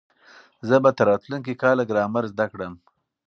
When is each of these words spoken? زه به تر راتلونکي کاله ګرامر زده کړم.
زه 0.67 0.75
به 0.83 0.91
تر 0.97 1.05
راتلونکي 1.11 1.53
کاله 1.61 1.83
ګرامر 1.89 2.23
زده 2.33 2.45
کړم. 2.51 2.73